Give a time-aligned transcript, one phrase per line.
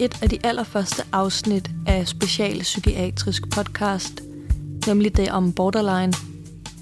[0.00, 4.22] Et af de allerførste afsnit af Special Psykiatrisk Podcast,
[4.86, 6.12] nemlig det om borderline,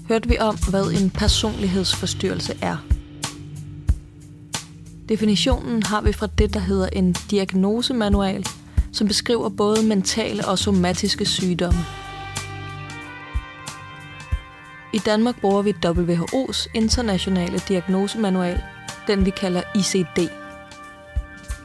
[0.07, 2.77] hørte vi om, hvad en personlighedsforstyrrelse er.
[5.09, 8.45] Definitionen har vi fra det, der hedder en diagnosemanual,
[8.91, 11.79] som beskriver både mentale og somatiske sygdomme.
[14.93, 18.61] I Danmark bruger vi WHO's internationale diagnosemanual,
[19.07, 20.48] den vi kalder ICD.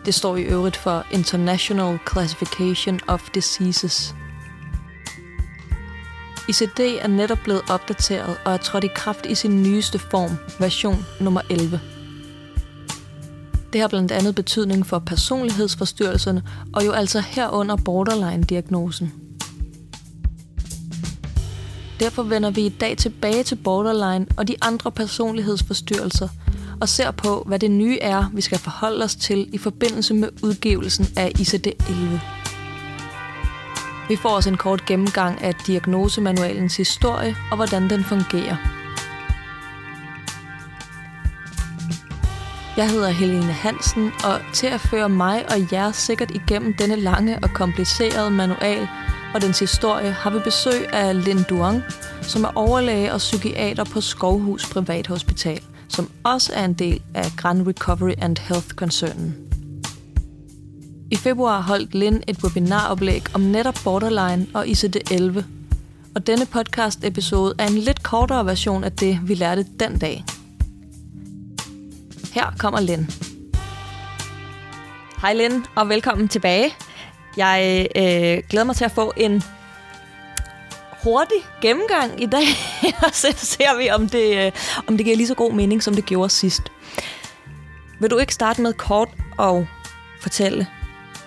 [0.04, 4.14] Det står i øvrigt for International Classification of Diseases.
[6.48, 10.30] ICD er netop blevet opdateret og er trådt i kraft i sin nyeste form,
[10.60, 11.80] version nummer 11.
[13.72, 19.12] Det har blandt andet betydning for personlighedsforstyrrelserne og jo altså herunder borderline-diagnosen.
[22.00, 26.28] Derfor vender vi i dag tilbage til borderline og de andre personlighedsforstyrrelser
[26.80, 30.28] og ser på, hvad det nye er, vi skal forholde os til i forbindelse med
[30.42, 32.20] udgivelsen af ICD-11.
[34.08, 38.56] Vi får også en kort gennemgang af diagnosemanualens historie og hvordan den fungerer.
[42.76, 47.38] Jeg hedder Helene Hansen, og til at føre mig og jer sikkert igennem denne lange
[47.42, 48.88] og komplicerede manual
[49.34, 51.82] og dens historie, har vi besøg af Lin Duong,
[52.22, 57.68] som er overlæge og psykiater på Skovhus Privathospital, som også er en del af Grand
[57.68, 59.36] Recovery and Health-koncernen.
[61.10, 65.42] I februar holdt Lind et webinaroplæg om netop borderline og ICD-11,
[66.14, 70.24] og denne podcast-episode er en lidt kortere version af det, vi lærte den dag.
[72.32, 73.06] Her kommer Lind.
[75.20, 76.74] Hej Lind, og velkommen tilbage.
[77.36, 79.42] Jeg øh, glæder mig til at få en
[81.04, 82.46] hurtig gennemgang i dag,
[83.06, 84.52] og så ser vi, om det, øh,
[84.86, 86.62] om det giver lige så god mening, som det gjorde sidst.
[88.00, 89.66] Vil du ikke starte med kort og
[90.20, 90.66] fortælle,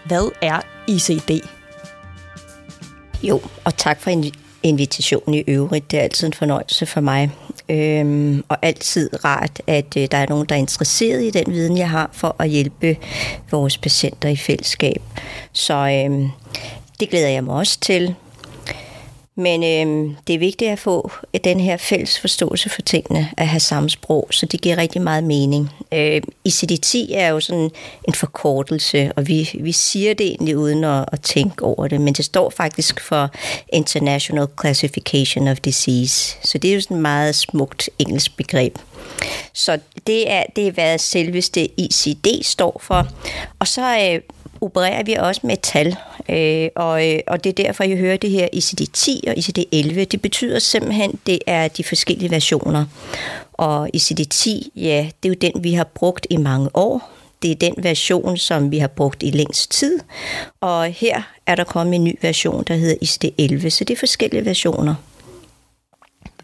[0.05, 1.31] hvad er ICD?
[3.23, 4.11] Jo, og tak for
[4.63, 5.91] invitationen i øvrigt.
[5.91, 7.31] Det er altid en fornøjelse for mig.
[7.69, 11.77] Øhm, og altid rart, at øh, der er nogen, der er interesseret i den viden,
[11.77, 12.97] jeg har, for at hjælpe
[13.51, 15.01] vores patienter i fællesskab.
[15.53, 16.29] Så øhm,
[16.99, 18.15] det glæder jeg mig også til.
[19.39, 21.11] Men øh, det er vigtigt at få
[21.43, 25.23] den her fælles forståelse for tingene, at have samme sprog, så det giver rigtig meget
[25.23, 25.69] mening.
[25.91, 27.71] Øh, ICD-10 er jo sådan
[28.07, 32.13] en forkortelse, og vi, vi siger det egentlig uden at, at tænke over det, men
[32.13, 33.29] det står faktisk for
[33.73, 38.77] International Classification of Disease, så det er jo sådan et meget smukt engelsk begreb.
[39.53, 43.07] Så det er, det er hvad selveste ICD står for.
[43.59, 44.21] Og så øh,
[44.61, 45.95] opererer vi også med tal,
[46.29, 50.03] øh, og, øh, og det er derfor, jeg hører det her ICD-10 og ICD-11.
[50.03, 52.85] Det betyder simpelthen, det er de forskellige versioner.
[53.53, 57.11] Og ICD-10, ja, det er jo den, vi har brugt i mange år.
[57.41, 59.99] Det er den version, som vi har brugt i længst tid.
[60.61, 64.45] Og her er der kommet en ny version, der hedder ICD-11, så det er forskellige
[64.45, 64.95] versioner.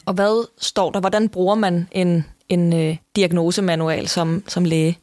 [0.05, 0.99] Og hvad står der?
[0.99, 4.97] Hvordan bruger man en, en øh, diagnosemanual som, som læge?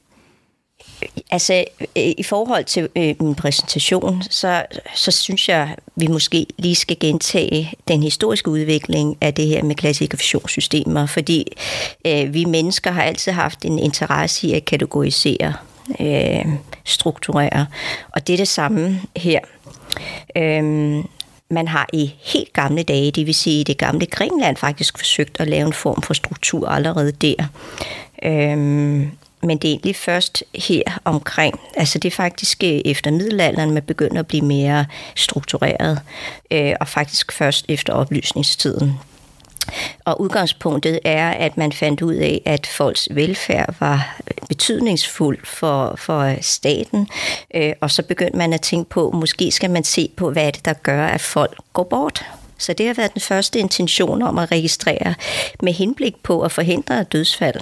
[1.30, 4.62] Altså, øh, i forhold til øh, min præsentation, så,
[4.94, 9.74] så synes jeg, vi måske lige skal gentage den historiske udvikling af det her med
[9.74, 11.46] klassifikationssystemer, fordi
[12.06, 15.54] øh, vi mennesker har altid haft en interesse i at kategorisere,
[16.00, 16.46] øh,
[16.84, 17.66] strukturere,
[18.10, 19.40] og det er det samme her.
[20.36, 21.04] Øh,
[21.50, 25.40] man har i helt gamle dage, det vil sige i det gamle Grækenland, faktisk forsøgt
[25.40, 27.44] at lave en form for struktur allerede der.
[28.22, 29.10] Øhm,
[29.42, 33.82] men det er egentlig først her omkring, altså det er faktisk øh, efter middelalderen, man
[33.82, 36.00] begynder at blive mere struktureret,
[36.50, 38.98] øh, og faktisk først efter oplysningstiden.
[40.04, 45.94] Og udgangspunktet er, at man fandt ud af, at folks velfærd var øh, betydningsfuld for,
[45.98, 47.08] for staten,
[47.54, 50.50] øh, og så begyndte man at tænke på, måske skal man se på, hvad er
[50.50, 52.24] det, der gør, at folk går bort.
[52.58, 55.14] Så det har været den første intention om at registrere
[55.62, 57.60] med henblik på at forhindre dødsfald.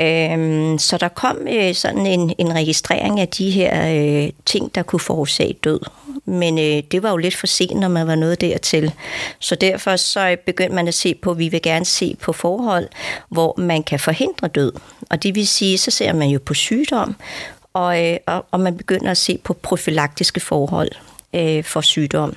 [0.00, 4.82] Øhm, så der kom øh, sådan en, en registrering af de her øh, ting, der
[4.82, 5.80] kunne forårsage død.
[6.24, 8.92] Men øh, det var jo lidt for sent, når man var nået dertil.
[9.38, 12.32] Så derfor så øh, begyndte man at se på, at vi vil gerne se på
[12.32, 12.88] forhold,
[13.28, 14.72] hvor man kan forhindre død.
[15.10, 17.16] Og det vil sige, så ser man jo på sygdom,
[17.72, 20.90] og, øh, og, og man begynder at se på profylaktiske forhold
[21.34, 22.36] øh, for sygdom.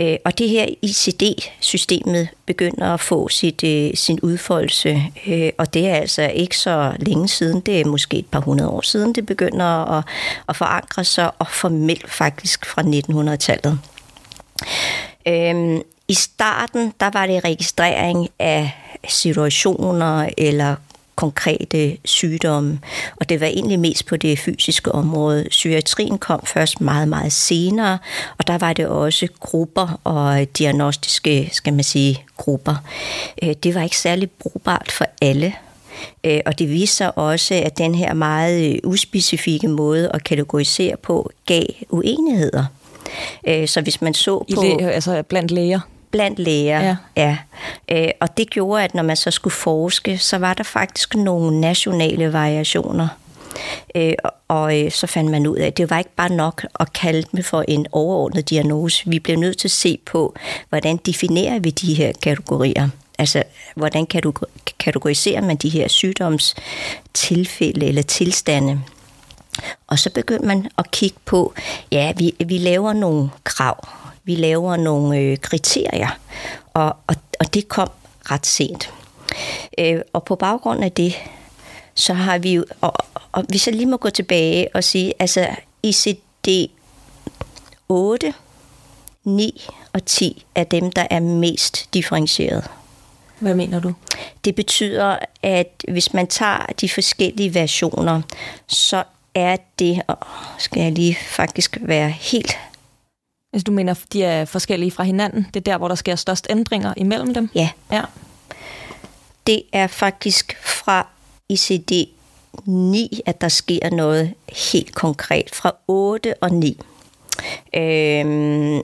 [0.00, 5.88] Øh, og det her ICD-systemet begynder at få sit, øh, sin udfoldelse, øh, og det
[5.88, 9.26] er altså ikke så længe siden, det er måske et par hundrede år siden, det
[9.26, 10.04] begynder at,
[10.48, 13.78] at forankre sig og formelt faktisk fra 1900-tallet.
[15.26, 18.70] Øh, I starten, der var det registrering af
[19.08, 20.76] situationer eller
[21.16, 22.80] konkrete sygdomme.
[23.16, 25.46] Og det var egentlig mest på det fysiske område.
[25.50, 27.98] Psykiatrien kom først meget, meget senere,
[28.38, 32.74] og der var det også grupper og diagnostiske, skal man sige, grupper.
[33.42, 35.54] Øh, det var ikke særlig brugbart for alle.
[36.24, 41.30] Øh, og det viser sig også, at den her meget uspecifikke måde at kategorisere på
[41.46, 42.64] gav uenigheder.
[43.48, 44.62] Øh, så hvis man så på...
[44.62, 45.80] I læ- altså blandt læger?
[46.14, 46.96] Blandt læger, ja.
[47.16, 47.36] ja.
[47.90, 51.60] Øh, og det gjorde, at når man så skulle forske, så var der faktisk nogle
[51.60, 53.08] nationale variationer.
[53.94, 54.12] Øh,
[54.48, 57.22] og øh, så fandt man ud af, at det var ikke bare nok at kalde
[57.32, 59.10] dem for en overordnet diagnose.
[59.10, 60.34] Vi blev nødt til at se på,
[60.68, 62.88] hvordan definerer vi de her kategorier.
[63.18, 63.42] Altså,
[63.76, 64.06] hvordan
[64.78, 68.80] kategoriserer man de her sygdomstilfælde eller tilstande?
[69.86, 71.54] Og så begyndte man at kigge på,
[71.92, 73.88] ja, vi, vi laver nogle krav,
[74.24, 76.18] vi laver nogle øh, kriterier,
[76.74, 77.90] og, og, og det kom
[78.30, 78.92] ret sent.
[79.78, 81.14] Øh, og på baggrund af det,
[81.94, 82.92] så har vi jo, og,
[83.32, 85.48] og vi så lige må gå tilbage og sige, altså
[85.82, 86.70] ICD
[87.88, 88.34] 8,
[89.24, 92.64] 9 og 10 er dem, der er mest differentieret.
[93.38, 93.94] Hvad mener du?
[94.44, 98.22] Det betyder, at hvis man tager de forskellige versioner,
[98.66, 99.02] så
[99.34, 100.18] er det, og
[100.58, 102.58] skal jeg lige faktisk være helt...
[103.54, 106.46] Hvis du mener, de er forskellige fra hinanden, det er der, hvor der sker størst
[106.50, 107.50] ændringer imellem dem?
[107.54, 107.70] Ja.
[107.92, 108.02] ja.
[109.46, 111.06] Det er faktisk fra
[111.48, 111.92] ICD
[112.64, 115.50] 9, at der sker noget helt konkret.
[115.54, 116.80] Fra 8 og 9.
[117.74, 118.78] Øhm,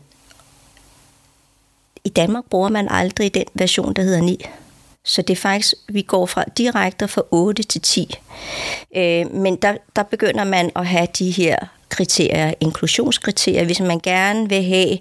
[2.05, 4.45] I Danmark bruger man aldrig den version, der hedder 9.
[5.05, 8.15] Så det er faktisk, vi går fra direkte fra 8 til 10.
[8.97, 11.57] Øh, men der, der begynder man at have de her
[11.91, 14.93] kriterier, inklusionskriterier, hvis man gerne vil have,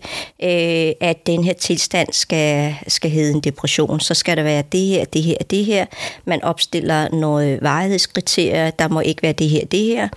[0.44, 4.86] øh, at den her tilstand skal, skal hedde en depression, så skal der være det
[4.86, 5.86] her, det her, det her.
[6.26, 10.08] Man opstiller nogle varighedskriterier, der må ikke være det her, det her.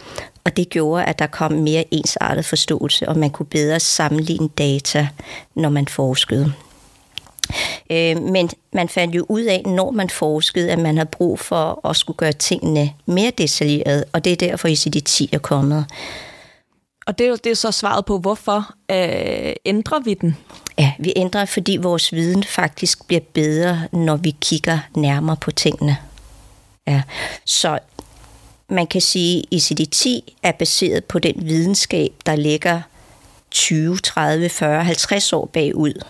[0.44, 5.08] Og det gjorde, at der kom mere ensartet forståelse, og man kunne bedre sammenligne data,
[5.54, 6.52] når man forskede.
[7.90, 11.88] Øh, men man fandt jo ud af, når man forskede, at man har brug for
[11.88, 15.86] at skulle gøre tingene mere detaljeret, og det er derfor ICD-10 er kommet.
[17.06, 20.36] Og det er jo det er så svaret på, hvorfor øh, ændrer vi den?
[20.78, 25.96] Ja, vi ændrer, fordi vores viden faktisk bliver bedre, når vi kigger nærmere på tingene.
[26.86, 27.02] Ja.
[27.44, 27.78] Så
[28.68, 30.08] man kan sige, at ICD-10
[30.42, 32.80] er baseret på den videnskab, der ligger
[33.52, 36.02] 20, 30, 40, 50 år bagud.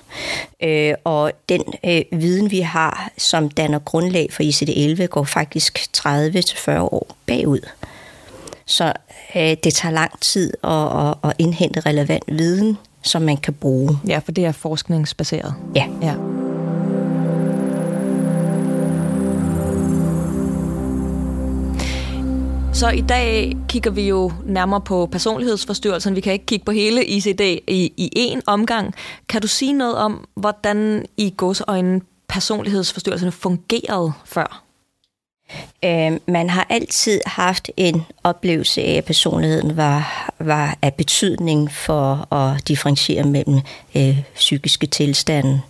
[0.63, 6.79] Øh, og den øh, viden, vi har, som danner grundlag for ICD-11, går faktisk 30-40
[6.79, 7.61] år bagud.
[8.67, 8.93] Så
[9.37, 13.99] øh, det tager lang tid at, at, at indhente relevant viden, som man kan bruge.
[14.09, 15.55] Ja, for det er forskningsbaseret.
[15.75, 15.87] Ja.
[16.03, 16.15] ja.
[22.75, 26.17] Så i dag kigger vi jo nærmere på personlighedsforstyrrelsen.
[26.17, 28.95] Vi kan ikke kigge på hele ICD i, i én omgang.
[29.29, 34.62] Kan du sige noget om, hvordan i godsøjne personlighedsforstyrrelserne fungerede før?
[35.85, 42.35] Øh, man har altid haft en oplevelse af, at personligheden var, var af betydning for
[42.35, 43.61] at differentiere mellem
[43.97, 45.61] øh, psykiske tilstande.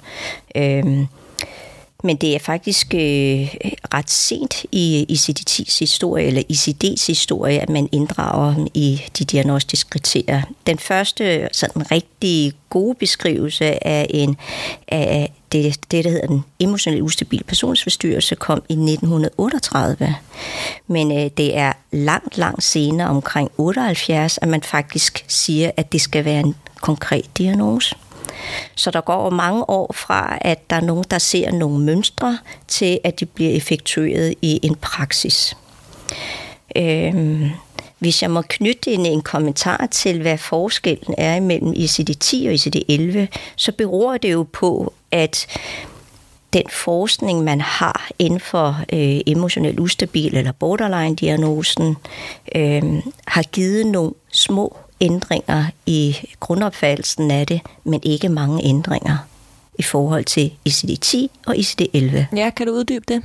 [0.57, 1.07] Øh,
[2.03, 3.01] men det er faktisk øh,
[3.95, 9.91] ret sent i ICD-10's historie, eller ICD's historie, at man inddrager dem i de diagnostiske
[9.91, 10.43] kriterier.
[10.67, 14.37] Den første sådan rigtig gode beskrivelse af en
[14.89, 20.17] af det, det, der hedder den emotionelt ustabil personsforstyrrelse, kom i 1938.
[20.87, 26.01] Men øh, det er langt, langt senere, omkring 78, at man faktisk siger, at det
[26.01, 27.97] skal være en konkret diagnose.
[28.75, 33.01] Så der går mange år fra, at der er nogen, der ser nogle mønstre, til
[33.05, 35.57] at de bliver effektueret i en praksis.
[36.77, 37.51] Øhm,
[37.99, 43.27] hvis jeg må knytte en, en kommentar til, hvad forskellen er mellem ICD-10 og ICD-11,
[43.57, 45.47] så beror det jo på, at
[46.53, 51.97] den forskning, man har inden for øh, emotionelt ustabil eller borderline-diagnosen,
[52.55, 52.83] øh,
[53.27, 59.17] har givet nogle små ændringer i grundopfattelsen af det, men ikke mange ændringer
[59.79, 61.17] i forhold til ICD-10
[61.47, 62.37] og ICD-11.
[62.37, 63.23] Ja, kan du uddybe det?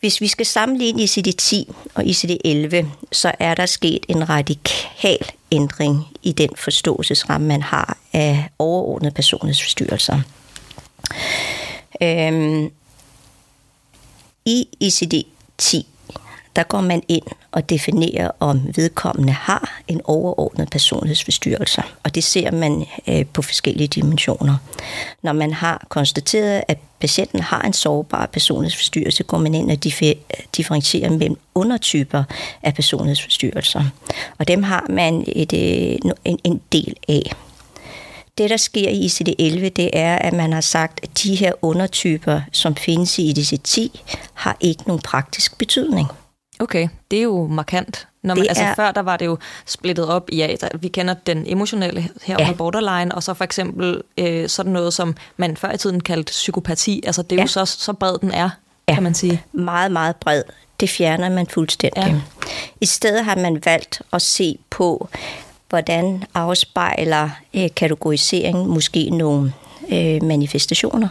[0.00, 6.32] Hvis vi skal sammenligne ICD-10 og ICD-11, så er der sket en radikal ændring i
[6.32, 10.20] den forståelsesramme, man har af overordnede personlighedsforstyrrelser.
[12.02, 12.70] Øhm,
[14.44, 15.93] I ICD-10,
[16.56, 21.82] der går man ind og definerer, om vedkommende har en overordnet personlighedsforstyrrelse.
[22.02, 24.56] Og det ser man øh, på forskellige dimensioner.
[25.22, 29.84] Når man har konstateret, at patienten har en sårbar personlighedsforstyrrelse, går man ind og
[30.56, 32.24] differentierer mellem undertyper
[32.62, 33.84] af personlighedsforstyrrelser.
[34.38, 37.32] Og dem har man et, øh, en, en del af.
[38.38, 42.40] Det, der sker i ICD-11, det er, at man har sagt, at de her undertyper,
[42.52, 44.00] som findes i ICD-10,
[44.34, 46.08] har ikke nogen praktisk betydning.
[46.60, 48.08] Okay, det er jo markant.
[48.22, 50.88] Når man, det altså er, før der var det jo splittet op i, ja, vi
[50.88, 52.52] kender den emotionelle her ja.
[52.52, 57.02] borderline, og så for eksempel øh, sådan noget, som man før i tiden kaldte psykopati.
[57.06, 57.42] Altså det er ja.
[57.42, 58.50] jo så, så bred den er,
[58.88, 58.94] ja.
[58.94, 59.42] kan man sige.
[59.52, 60.42] meget, meget bred.
[60.80, 62.02] Det fjerner man fuldstændig.
[62.02, 62.20] Ja.
[62.80, 65.08] I stedet har man valgt at se på,
[65.68, 69.52] hvordan afspejler øh, kategorisering måske nogle
[69.92, 71.08] øh, manifestationer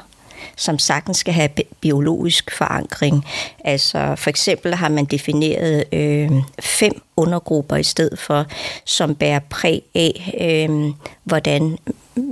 [0.55, 1.49] som sagtens skal have
[1.81, 3.25] biologisk forankring.
[3.65, 8.45] Altså for eksempel har man defineret øh, fem undergrupper i stedet for,
[8.85, 10.93] som bærer præg af, øh,
[11.23, 11.77] hvordan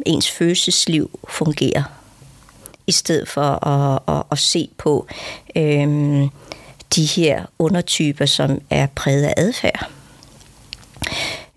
[0.05, 1.83] ens følelsesliv fungerer,
[2.87, 5.07] i stedet for at, at, at se på
[5.55, 6.27] øh,
[6.95, 9.89] de her undertyper, som er præget af adfærd.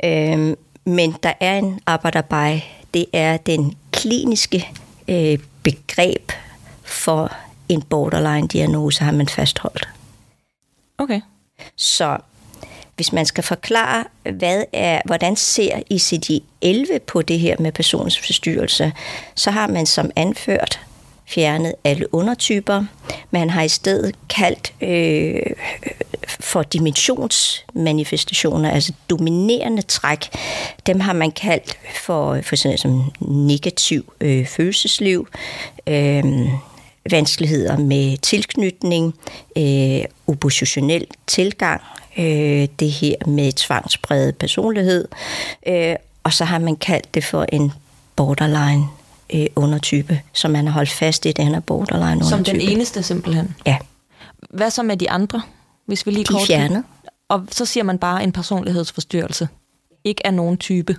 [0.04, 2.62] Øh, men der er en arbejderbej,
[2.94, 4.68] det er den kliniske
[5.08, 6.32] øh, begreb
[6.94, 7.36] for
[7.68, 9.88] en borderline-diagnose har man fastholdt.
[10.98, 11.20] Okay.
[11.76, 12.18] Så
[12.96, 18.92] hvis man skal forklare, hvad er, hvordan ser ICD-11 på det her med personsforstyrrelse,
[19.34, 20.80] så har man som anført
[21.26, 22.84] fjernet alle undertyper.
[23.30, 25.52] Man har i stedet kaldt øh,
[26.40, 30.28] for dimensionsmanifestationer, altså dominerende træk,
[30.86, 35.28] dem har man kaldt for, for sådan som negativ øh, følelsesliv,
[35.86, 36.24] øh,
[37.10, 39.14] vanskeligheder med tilknytning,
[39.58, 41.80] øh, oppositionel tilgang,
[42.18, 45.08] øh, det her med tvangspræget personlighed,
[45.66, 45.94] øh,
[46.24, 47.72] og så har man kaldt det for en
[48.16, 48.84] borderline
[49.34, 52.28] øh, undertype, som man har holdt fast i, den her borderline undertype.
[52.28, 53.54] Som den eneste simpelthen?
[53.66, 53.76] Ja.
[54.50, 55.42] Hvad så med de andre?
[55.86, 56.84] Hvis vi lige de er fjernet.
[57.28, 59.48] Og så siger man bare en personlighedsforstyrrelse.
[60.04, 60.96] Ikke af nogen type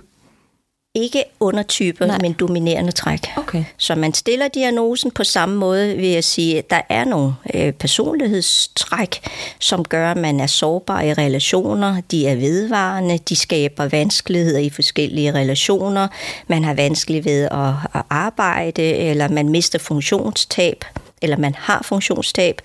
[0.96, 2.18] ikke undertyper, Nej.
[2.20, 3.20] men dominerende træk.
[3.36, 3.64] Okay.
[3.76, 7.72] Så man stiller diagnosen på samme måde ved at sige, at der er nogle øh,
[7.72, 9.20] personlighedstræk,
[9.58, 14.70] som gør, at man er sårbar i relationer, de er vedvarende, de skaber vanskeligheder i
[14.70, 16.08] forskellige relationer,
[16.46, 20.84] man har vanskeligt ved at, at arbejde, eller man mister funktionstab,
[21.22, 22.60] eller man har funktionstab,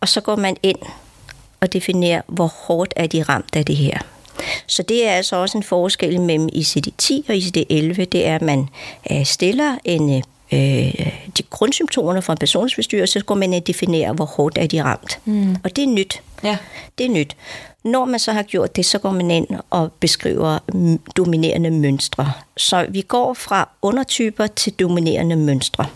[0.00, 0.78] og så går man ind
[1.60, 3.98] og definerer, hvor hårdt er de ramt af det her.
[4.66, 8.04] Så det er altså også en forskel mellem ICD-10 og ICD-11.
[8.04, 8.68] Det er, at man
[9.10, 10.22] øh, stiller en
[10.52, 14.66] øh, de grundsymptomerne fra en personsforstyrrelse, så går man ind og definerer, hvor hårdt er
[14.66, 15.20] de ramt.
[15.24, 15.56] Mm.
[15.64, 16.22] Og det er nyt.
[16.44, 16.58] Ja.
[16.98, 17.36] Det er nyt.
[17.84, 20.58] Når man så har gjort det, så går man ind og beskriver
[21.16, 22.32] dominerende mønstre.
[22.56, 25.86] Så vi går fra undertyper til dominerende mønstre.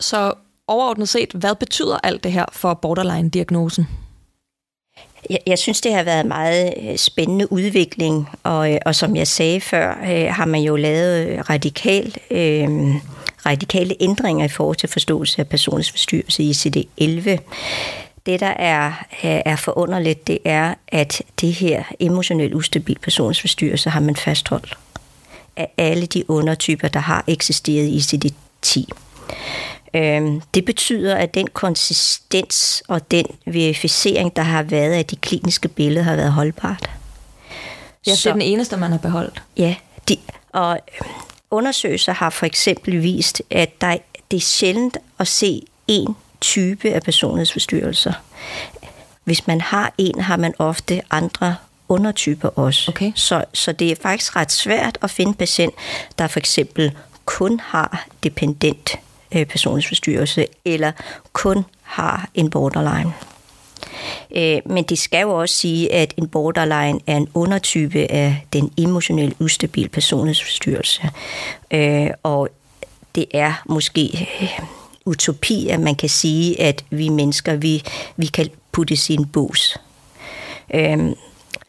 [0.00, 0.32] Så
[0.66, 3.88] overordnet set, hvad betyder alt det her for borderline-diagnosen?
[5.30, 9.16] Jeg, jeg synes, det har været en meget øh, spændende udvikling, og, øh, og som
[9.16, 12.68] jeg sagde før, øh, har man jo lavet øh, radikal, øh,
[13.46, 17.38] radikale ændringer i forhold til forståelse af forstyrrelse i CD11.
[18.26, 24.16] Det, der er, er forunderligt, det er, at det her emotionelt ustabil forstyrrelse har man
[24.16, 24.78] fastholdt
[25.56, 28.84] af alle de undertyper, der har eksisteret i CD10.
[29.94, 35.68] Øhm, det betyder, at den konsistens og den verificering, der har været af de kliniske
[35.68, 36.90] billeder, har været holdbart.
[38.06, 39.42] Ja, så, det er den eneste, man har beholdt.
[39.56, 39.74] Ja,
[40.08, 40.16] de,
[40.52, 40.80] og
[41.50, 43.96] undersøgelser har for eksempel vist, at der,
[44.30, 48.12] det er sjældent at se en type af personlighedsforstyrrelser.
[49.24, 51.56] Hvis man har en, har man ofte andre
[51.88, 52.90] undertyper også.
[52.90, 53.12] Okay.
[53.14, 55.74] Så, så det er faktisk ret svært at finde patient,
[56.18, 56.92] der for eksempel
[57.24, 58.98] kun har dependent
[59.34, 60.92] øh, personlighedsforstyrrelse, eller
[61.32, 63.12] kun har en borderline.
[64.36, 68.72] Øh, men det skal jo også sige, at en borderline er en undertype af den
[68.78, 71.02] emotionelt ustabil personlighedsforstyrrelse.
[71.70, 72.48] Øh, og
[73.14, 74.66] det er måske øh,
[75.04, 77.82] utopi, at man kan sige, at vi mennesker, vi,
[78.16, 79.78] vi kan putte sin bus.
[80.74, 80.98] Øh,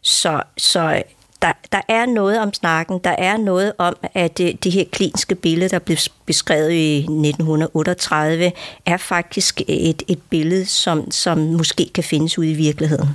[0.01, 1.03] så, så
[1.43, 4.83] der, der er noget om snakken, der er noget om, at øh, det, det her
[4.91, 8.51] kliniske billede, der blev beskrevet i 1938,
[8.85, 13.09] er faktisk et, et billede, som, som måske kan findes ude i virkeligheden.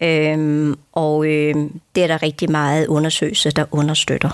[0.00, 1.54] Øhm, og øh,
[1.94, 4.30] det er der rigtig meget undersøgelser, der understøtter.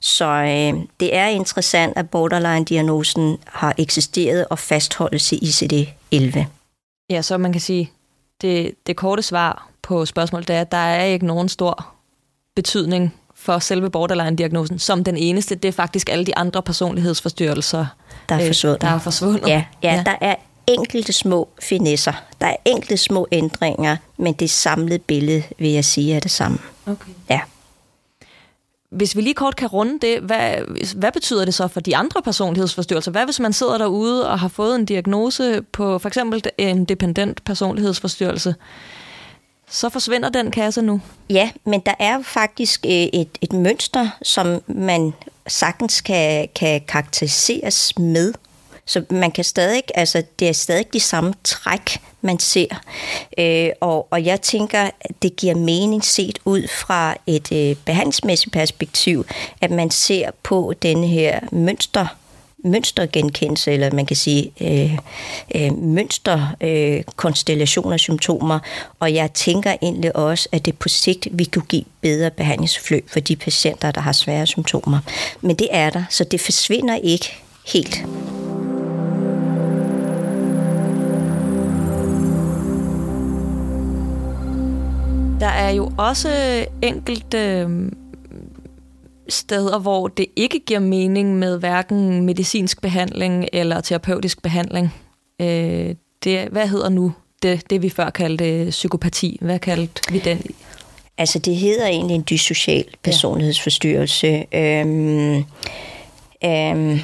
[0.00, 6.44] Så øh, det er interessant, at borderline-diagnosen har eksisteret og fastholdes i ICD-11.
[7.10, 7.90] Ja, så man kan sige,
[8.40, 11.86] det, det korte svar på spørgsmålet det er, at der er ikke nogen stor
[12.56, 15.54] betydning for selve borderline-diagnosen som den eneste.
[15.54, 17.86] Det er faktisk alle de andre personlighedsforstyrrelser,
[18.28, 18.80] der er øh, forsvundet.
[18.80, 19.48] der er forsvundet.
[19.48, 20.34] Ja, ja, ja, der er
[20.66, 22.12] enkelte små finesser.
[22.40, 26.58] Der er enkelte små ændringer, men det samlede billede, vil jeg sige, er det samme.
[26.86, 27.12] Okay.
[27.30, 27.40] Ja.
[28.90, 30.50] Hvis vi lige kort kan runde det, hvad,
[30.96, 33.10] hvad betyder det så for de andre personlighedsforstyrrelser?
[33.10, 37.44] Hvad hvis man sidder derude og har fået en diagnose på for eksempel en dependent
[37.44, 38.54] personlighedsforstyrrelse?
[39.70, 41.00] Så forsvinder den kasse nu?
[41.30, 45.12] Ja, men der er jo faktisk øh, et, et mønster, som man
[45.46, 48.34] sagtens kan, kan karakteriseres med.
[48.84, 52.66] Så man kan stadig, altså det er stadig de samme træk, man ser.
[53.38, 58.52] Øh, og, og jeg tænker, at det giver mening set ud fra et øh, behandlingsmæssigt
[58.52, 59.24] perspektiv,
[59.60, 62.06] at man ser på denne her mønster
[62.64, 64.98] mønstergenkendelse, eller man kan sige øh,
[65.54, 68.58] øh, mønsterkonstellationer øh, af symptomer.
[69.00, 73.20] Og jeg tænker egentlig også, at det på sigt vil kunne give bedre behandlingsforløb for
[73.20, 74.98] de patienter, der har svære symptomer.
[75.40, 77.36] Men det er der, så det forsvinder ikke
[77.66, 78.04] helt.
[85.40, 86.28] Der er jo også
[86.82, 87.92] enkelte øh,
[89.28, 94.94] steder, hvor det ikke giver mening med hverken medicinsk behandling eller terapeutisk behandling.
[95.40, 95.94] Øh,
[96.24, 99.38] det, hvad hedder nu det, det, vi før kaldte psykopati?
[99.40, 100.42] Hvad kaldte vi den?
[101.18, 104.44] Altså, det hedder egentlig en dysocial personlighedsforstyrrelse.
[104.52, 104.80] Ja.
[104.80, 105.44] Øhm,
[106.44, 107.00] øhm,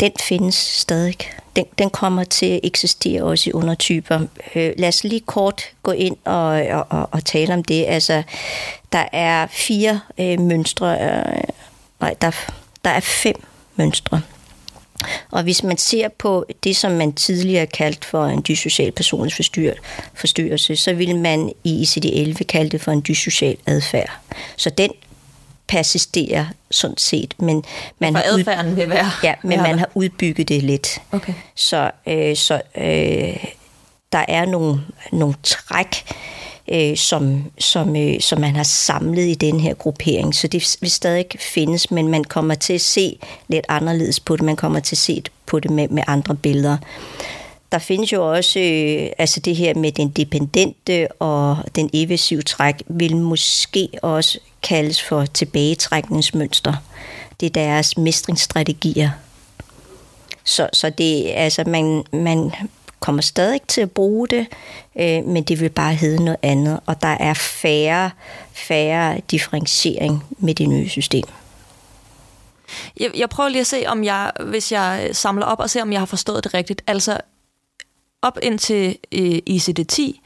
[0.00, 1.14] den findes stadig.
[1.56, 4.20] Den, den kommer til at eksistere også i undertyper.
[4.54, 7.84] Øh, lad os lige kort gå ind og, og, og, og tale om det.
[7.88, 8.22] Altså,
[8.92, 11.00] der er fire øh, mønstre.
[11.00, 11.44] Øh,
[12.00, 12.30] nej, der,
[12.84, 13.42] der er fem
[13.76, 14.20] mønstre.
[15.30, 20.92] Og hvis man ser på det, som man tidligere kaldt for en dysocial personlighedsforstyrrelse, så
[20.92, 24.10] vil man i ICD-11 kalde det for en dysocial adfærd.
[24.56, 24.90] Så den
[25.68, 27.64] persisterer sådan set, men
[27.98, 29.10] man for har adfærden vil være.
[29.22, 30.98] Ja, men man har udbygget det lidt.
[31.12, 31.34] Okay.
[31.54, 33.44] Så øh, så øh,
[34.12, 34.80] der er nogle
[35.12, 36.04] nogle træk
[36.70, 40.34] øh, som, som, øh, som man har samlet i den her gruppering.
[40.34, 44.44] Så det vil stadig findes, men man kommer til at se lidt anderledes på det.
[44.44, 46.76] Man kommer til at se på det med, med andre billeder.
[47.72, 52.74] Der findes jo også øh, altså det her med den dependente og den evasive træk,
[52.86, 56.74] vil måske også kaldes for tilbagetrækningsmønster.
[57.40, 59.10] Det er deres mestringsstrategier.
[60.44, 62.52] Så, så det, altså man, man
[63.00, 64.46] kommer stadig til at bruge det,
[64.98, 68.10] øh, men det vil bare hedde noget andet, og der er færre,
[68.52, 71.24] færre differentiering med det nye system.
[73.00, 75.92] Jeg, jeg prøver lige at se, om jeg, hvis jeg samler op og ser, om
[75.92, 76.82] jeg har forstået det rigtigt.
[76.86, 77.18] Altså,
[78.22, 80.20] op indtil øh, ICD-10,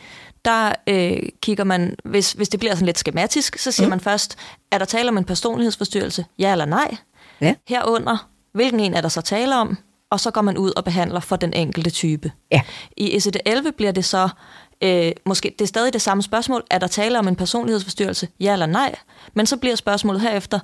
[0.45, 3.91] der øh, kigger man, hvis, hvis det bliver sådan lidt skematisk, så siger mm.
[3.91, 4.37] man først,
[4.71, 6.25] er der tale om en personlighedsforstyrrelse?
[6.39, 6.97] Ja eller nej?
[7.41, 7.55] Ja.
[7.69, 9.79] Herunder, hvilken en er der så tale om?
[10.15, 12.33] Og så går man ud og behandler for den enkelte type.
[12.51, 12.61] Ja.
[12.97, 14.29] I ICD-11 bliver det så,
[14.83, 18.29] øh, måske det er stadig det samme spørgsmål, er der tale om en personlighedsforstyrrelse?
[18.41, 18.95] Ja eller nej?
[19.35, 20.59] Men så bliver spørgsmålet herefter,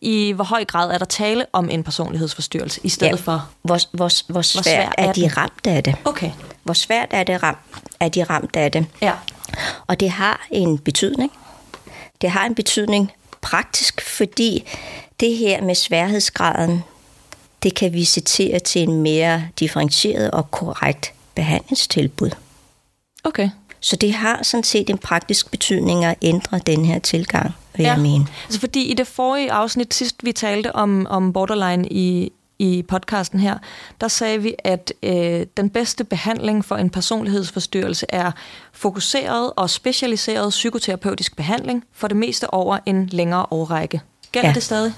[0.00, 3.48] i hvor høj grad er der tale om en personlighedsforstyrrelse, i stedet ja, for...
[3.62, 5.96] Hvor, hvor, hvor, hvor svært, svært er, er de ramt af det?
[6.04, 6.30] Okay.
[6.62, 7.56] Hvor svært er, det ram,
[8.00, 8.86] er de ramt af det?
[9.02, 9.12] Ja.
[9.86, 11.32] Og det har en betydning.
[12.20, 14.68] Det har en betydning praktisk, fordi
[15.20, 16.84] det her med sværhedsgraden,
[17.62, 22.30] det kan visitere til en mere differentieret og korrekt behandlingstilbud.
[23.24, 23.50] Okay.
[23.80, 27.92] Så det har sådan set en praktisk betydning at ændre den her tilgang, vil ja.
[27.92, 28.26] jeg mene.
[28.44, 33.40] Altså fordi i det forrige afsnit, sidst vi talte om, om borderline i, i podcasten
[33.40, 33.58] her,
[34.00, 38.32] der sagde vi, at øh, den bedste behandling for en personlighedsforstyrrelse er
[38.72, 44.00] fokuseret og specialiseret psykoterapeutisk behandling, for det meste over en længere årrække.
[44.32, 44.54] Gælder ja.
[44.54, 44.92] det stadig?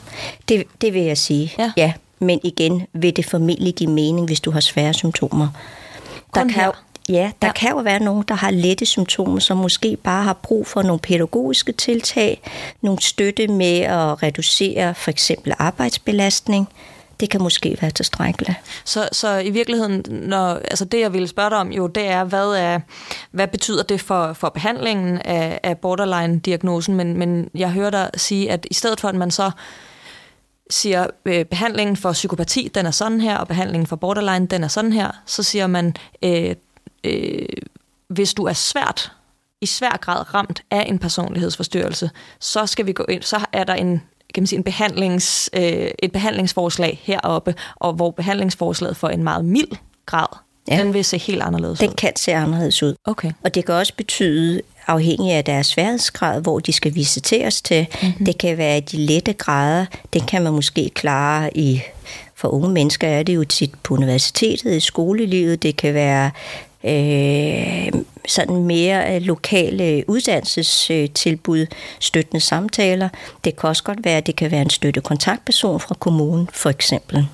[0.49, 1.73] Det, det vil jeg sige, ja.
[1.77, 1.93] ja.
[2.23, 5.49] Men igen vil det formentlig give mening, hvis du har svære symptomer.
[6.31, 6.71] Kun der kan, her.
[7.09, 7.53] Ja, der ja.
[7.53, 11.01] kan jo være nogen, der har lette symptomer, som måske bare har brug for nogle
[11.01, 12.41] pædagogiske tiltag,
[12.81, 16.69] nogle støtte med at reducere for eksempel arbejdsbelastning.
[17.21, 18.59] Det kan måske være tilstrækkeligt.
[18.85, 22.25] Så, så i virkeligheden, når, altså det jeg ville spørge dig om jo, det er,
[22.25, 22.81] hvad, er,
[23.31, 26.95] hvad betyder det for, for behandlingen af, af borderline-diagnosen?
[26.95, 29.51] Men, men jeg hører dig sige, at i stedet for, at man så
[30.73, 34.69] siger, øh, behandlingen for psykopati, den er sådan her, og behandlingen for borderline, den er
[34.69, 36.55] sådan her, så siger man, øh,
[37.05, 37.47] øh,
[38.09, 39.13] hvis du er svært,
[39.61, 43.75] i svær grad ramt af en personlighedsforstyrrelse, så skal vi gå ind, så er der
[43.75, 44.03] en
[44.35, 49.45] kan man sige, en behandlings, øh, et behandlingsforslag heroppe, og hvor behandlingsforslaget for en meget
[49.45, 49.71] mild
[50.07, 50.27] grad
[50.69, 50.79] Ja.
[50.79, 51.95] Den vil se helt anderledes Den ud?
[51.95, 52.95] kan se anderledes ud.
[53.05, 53.33] Okay.
[53.45, 57.87] Og det kan også betyde, afhængig af deres sværhedsgrad, hvor de skal visiteres til.
[58.03, 58.25] Mm-hmm.
[58.27, 59.87] Det kan være de lette grader.
[60.13, 61.83] Den kan man måske klare i...
[62.35, 65.63] For unge mennesker er det jo tit på universitetet, i skolelivet.
[65.63, 66.31] Det kan være
[66.85, 71.67] øh, sådan mere lokale uddannelsestilbud,
[72.01, 73.09] støttende samtaler.
[73.45, 77.27] Det kan også godt være, at det kan være en støttekontaktperson fra kommunen, for eksempel.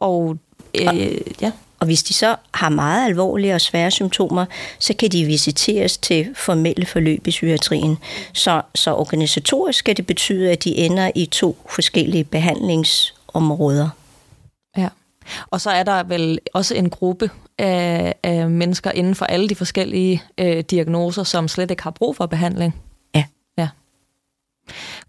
[0.00, 0.36] Og,
[0.74, 1.52] øh, ja.
[1.80, 4.46] Og hvis de så har meget alvorlige og svære symptomer,
[4.78, 7.98] så kan de visiteres til formelle forløb i psykiatrien.
[8.32, 13.88] Så, så organisatorisk skal det betyde, at de ender i to forskellige behandlingsområder.
[14.76, 14.88] Ja.
[15.46, 19.54] Og så er der vel også en gruppe af, af mennesker inden for alle de
[19.54, 22.76] forskellige øh, diagnoser, som slet ikke har brug for behandling.
[23.14, 23.24] Ja.
[23.58, 23.68] Ja.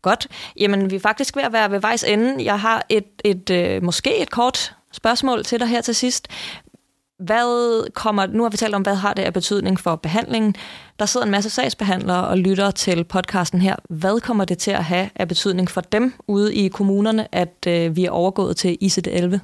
[0.01, 0.27] Godt.
[0.59, 2.45] Jamen, vi er faktisk ved at være ved vejs ende.
[2.45, 6.27] Jeg har et, et øh, måske et kort spørgsmål til dig her til sidst.
[7.19, 10.55] Hvad kommer, nu har vi talt om, hvad har det af betydning for behandlingen.
[10.99, 13.75] Der sidder en masse sagsbehandlere og lytter til podcasten her.
[13.89, 17.95] Hvad kommer det til at have af betydning for dem ude i kommunerne, at øh,
[17.95, 19.37] vi er overgået til ICD-11?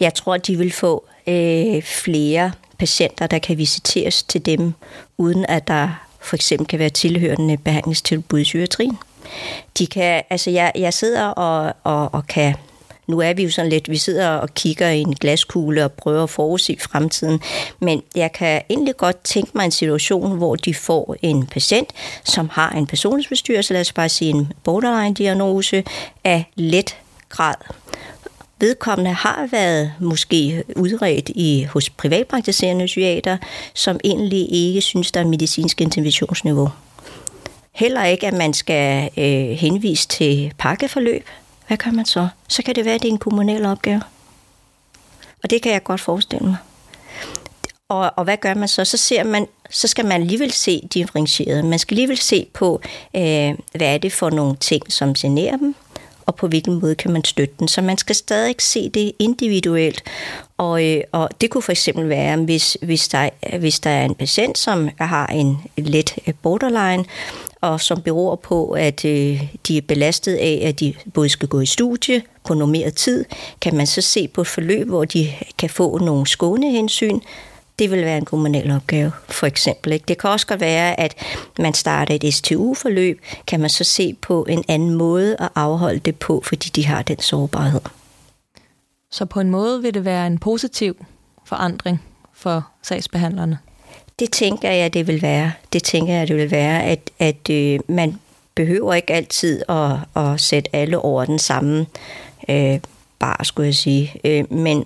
[0.00, 4.72] Jeg tror, de vil få øh, flere patienter, der kan visiteres til dem,
[5.18, 8.98] uden at der for eksempel kan være tilhørende behandlingstilbud i psykiatrien.
[9.78, 12.54] De kan, altså jeg, jeg sidder og, og, og kan
[13.08, 16.22] nu er vi jo sådan lidt, vi sidder og kigger i en glaskugle og prøver
[16.22, 17.40] at forudse fremtiden,
[17.80, 21.88] men jeg kan egentlig godt tænke mig en situation, hvor de får en patient,
[22.24, 25.84] som har en personlighedsforstyrrelse, lad os bare sige en borderline-diagnose
[26.24, 26.96] af let
[27.28, 27.54] grad.
[28.60, 33.36] Vedkommende har været måske udredt i, hos privatpraktiserende psykiater,
[33.74, 36.68] som egentlig ikke synes, der er medicinsk interventionsniveau.
[37.72, 41.24] Heller ikke, at man skal øh, henvise til pakkeforløb.
[41.68, 42.28] Hvad gør man så?
[42.48, 44.02] Så kan det være, at det er en kommunal opgave.
[45.42, 46.56] Og det kan jeg godt forestille mig.
[47.88, 48.84] Og, og hvad gør man så?
[48.84, 51.64] Så, ser man, så skal man alligevel se differentieret.
[51.64, 52.80] Man skal alligevel se på,
[53.16, 55.74] øh, hvad er det for nogle ting, som generer dem,
[56.28, 57.68] og på hvilken måde kan man støtte den.
[57.68, 60.02] Så man skal stadig se det individuelt.
[60.58, 64.14] Og, øh, og det kunne for eksempel være, hvis, hvis, der, hvis der er en
[64.14, 67.04] patient, som har en let øh, borderline,
[67.60, 71.60] og som beror på, at øh, de er belastet af, at de både skal gå
[71.60, 73.24] i studie på normeret tid,
[73.60, 77.20] kan man så se på et forløb, hvor de kan få nogle skånehensyn,
[77.78, 79.92] det vil være en kommunal opgave, for eksempel.
[79.92, 80.04] Ikke?
[80.08, 81.14] Det kan også godt være, at
[81.58, 86.16] man starter et STU-forløb, kan man så se på en anden måde at afholde det
[86.16, 87.80] på, fordi de har den sårbarhed.
[89.10, 91.06] Så på en måde vil det være en positiv
[91.44, 92.02] forandring
[92.34, 93.58] for sagsbehandlerne?
[94.18, 95.52] Det tænker jeg, det vil være.
[95.72, 98.18] Det tænker jeg, det vil være, at, at øh, man
[98.54, 101.86] behøver ikke altid at, at sætte alle over den samme
[102.48, 102.80] øh,
[103.18, 104.20] bar, skulle jeg sige.
[104.24, 104.84] Øh, men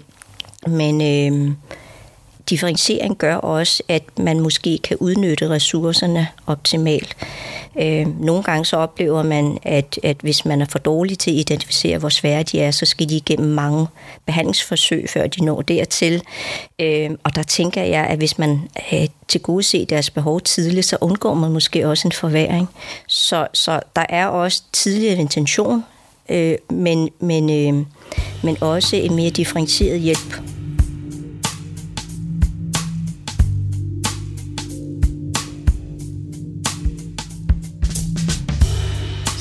[0.67, 1.55] men øh,
[2.51, 7.17] differentiering gør også, at man måske kan udnytte ressourcerne optimalt.
[7.81, 11.37] Øh, nogle gange så oplever man, at, at hvis man er for dårlig til at
[11.37, 13.87] identificere, hvor svære de er, så skal de igennem mange
[14.27, 16.23] behandlingsforsøg, før de når dertil.
[16.79, 20.87] Øh, og der tænker jeg, at hvis man øh, til gode se deres behov tidligt,
[20.87, 22.69] så undgår man måske også en forværing.
[23.09, 25.85] Så, så der er også tidligere intention,
[26.29, 27.87] øh, men, men, øh,
[28.43, 30.62] men også en mere differentieret hjælp.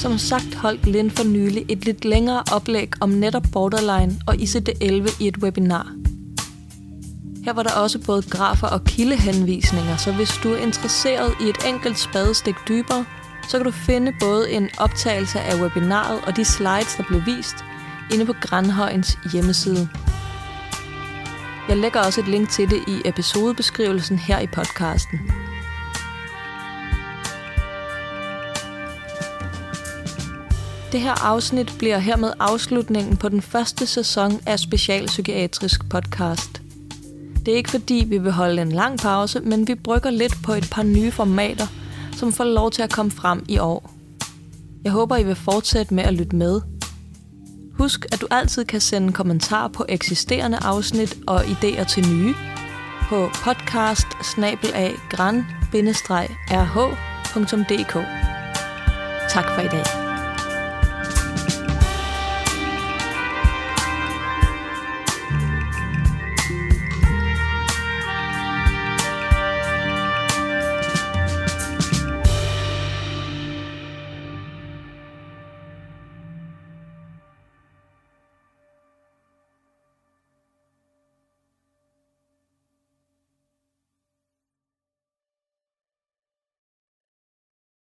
[0.02, 5.24] Som sagt holdt Lind for nylig et lidt længere oplæg om netop borderline og ICD-11
[5.24, 5.94] i et webinar.
[7.46, 11.58] Her var der også både grafer og kildehenvisninger, så hvis du er interesseret i et
[11.68, 13.06] enkelt spadestik dybere,
[13.50, 17.56] så kan du finde både en optagelse af webinaret og de slides, der blev vist,
[18.14, 19.90] inde på Grandhøjens hjemmeside.
[21.70, 25.41] Jeg lægger også et link til det i episodebeskrivelsen her i podcasten.
[30.92, 36.62] Det her afsnit bliver hermed afslutningen på den første sæson af Specialpsykiatrisk Podcast.
[37.46, 40.54] Det er ikke fordi, vi vil holde en lang pause, men vi brygger lidt på
[40.54, 41.68] et par nye formater,
[42.16, 43.94] som får lov til at komme frem i år.
[44.84, 46.62] Jeg håber, I vil fortsætte med at lytte med.
[47.74, 52.34] Husk, at du altid kan sende kommentarer på eksisterende afsnit og idéer til nye
[53.10, 54.08] på podcast
[56.52, 57.94] rh.dk.
[59.30, 60.01] Tak for i dag.